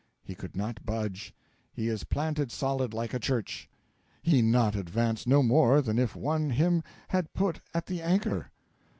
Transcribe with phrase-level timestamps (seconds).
[0.23, 1.31] He could not budge,
[1.71, 3.69] he is planted solid like a church,
[4.23, 8.49] he not advance no more than if one him had put at the anchor.